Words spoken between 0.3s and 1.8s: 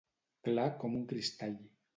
Clar com un cristall.